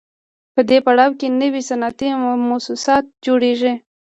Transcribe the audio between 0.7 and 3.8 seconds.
پړاو کې نوي صنعتي موسسات جوړېږي